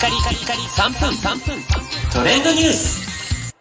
[0.00, 1.62] カリカリカリ3分3分
[2.10, 3.54] トレンドニュース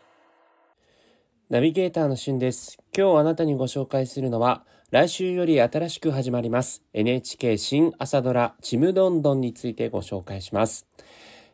[1.50, 2.78] ナビゲーターのしゅんです。
[2.98, 10.88] 今日あなたにご紹介するのは、来週より新しく始まります NHK 新朝ドラちむどんどんについてご紹介します。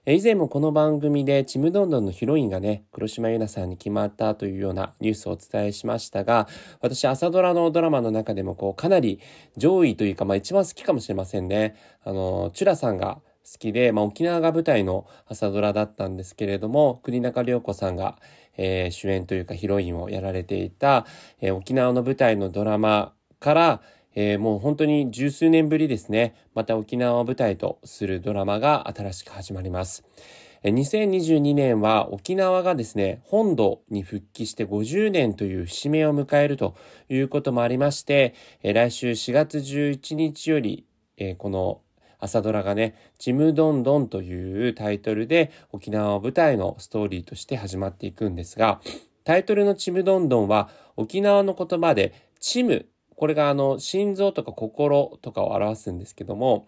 [0.05, 6.47] え以前もこの番組でちむどんどんのヒロインがね、黒島優奈さんに決まったというようなニュースをお伝えしましたが、
[6.79, 9.19] 私朝ドラのドラマの中でもこうかなり
[9.57, 11.75] 上位というか、まあ一番好きかもしれませんね。
[12.03, 18.17] あの、チュラさんが好きで、まあ、沖縄が舞台の朝ドラだったんですけれども、国中涼子さんが、
[18.57, 21.05] えー主演というかヒロインをやられていた、
[21.41, 23.81] えー沖縄の舞台のドラマから、
[24.15, 30.03] えーもう本当に十数年ぶりですね、また沖縄を舞台とするドラマが新しく始まります。
[30.63, 36.75] 2022年は沖縄がですね、本土に復帰して50年という節目を迎えると
[37.07, 40.87] いうこともありまして、来週4月11日より、
[41.37, 41.81] この
[42.19, 48.81] 朝ドラがね、ちむどんどんというタイトルで沖縄を舞台のストーリーとして始まっていくんですが、
[49.23, 56.67] タイトルのちむどんどんは沖縄の言葉でちむ、これがあの心臓とか心とかを表すんですけども、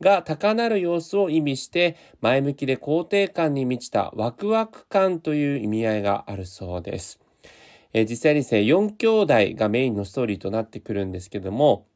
[0.00, 7.20] が高鳴る様子を意味して前向きで肯定感に満ちたワクワク感という意味合いがあるそうです。
[7.92, 9.06] え実際にですね、4兄
[9.52, 11.86] 弟がメインのストーリーとなってくるんですけども、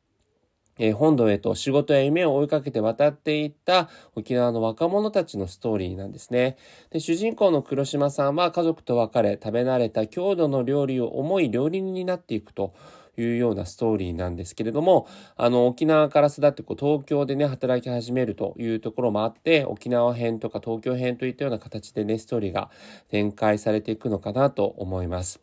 [0.79, 6.57] え本土へと仕事や夢を追いかけて渡っていった沖縄の若者たちのストーリーなんですね。
[6.91, 12.75] で主人公の黒島さんは家族と別れ食べ慣れた郷土の料理を思い料理人になっていくと
[13.21, 22.71] いうようなストーリーなんですけれども、あの、沖縄から巣立ってこう東京でね、働き始めるというところもあって、沖縄編とか東京編といったような形でね、ストーリーが
[23.09, 25.41] 展開されていくのかなと思います。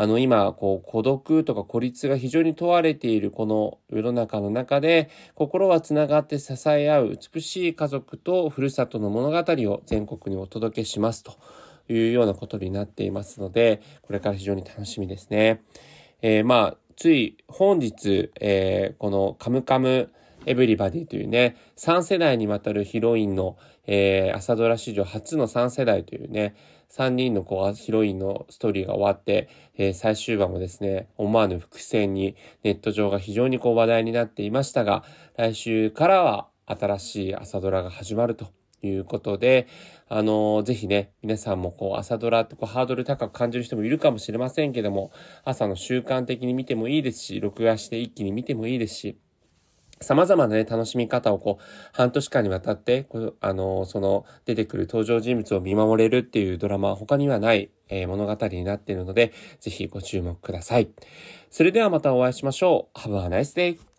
[0.00, 11.36] あの今こう孤独とか孤立が非常に問われているこの世の中の中で心はつながって支え合う美しい家族とふるさとの物語を全国にお届けしますと
[11.92, 15.60] いうようなことになっていますのでこれから非常に楽しみですね。
[16.22, 20.12] えーまあつい本日、えーこのカムカム
[20.44, 23.56] エブリバディというね、3世代にわたるヒロインの、
[23.86, 26.54] えー朝ドラ史上初の3世代というね、
[26.90, 35.02] 3人のこうヒロインのストーリーが終わって、えー最終話もですね、思わぬ伏線にネット上が非常にこう話題になっていましたが、
[35.38, 38.48] 来週からは新しい朝ドラが始まると
[38.82, 39.66] いうことで、
[40.08, 45.12] あのーぜひね、皆さんもこう朝ドラってこうハードル高く感じる人もいるかもしれませんけども、
[45.44, 49.18] 朝の習慣的に見てもいいですし、録画して一気に見てもいいですし、
[50.02, 60.88] 様々なね、楽しみ方をこう、半年間にわたって、こあの、その、出てくる登場人物を見守れるっていうドラマは他にはない、えー物語になっているので、ぜひご注目ください。
[61.50, 62.98] それではまたお会いしましょう。
[62.98, 63.80] Have a nice day!